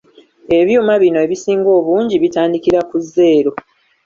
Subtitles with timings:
[0.59, 3.51] Ebyuma bino ebisinga obungi bitandikira ku zeero.